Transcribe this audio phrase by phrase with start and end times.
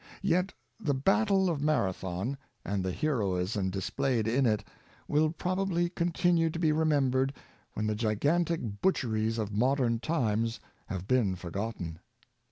[0.23, 4.63] Yet the Battle of Mara thon, and the heroism displayed in it,
[5.07, 7.33] will probably continue to be remembered
[7.73, 11.99] when the gigantic butcher ies of modern times have been forgotten.